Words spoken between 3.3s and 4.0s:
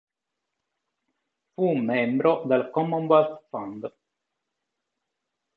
Fund.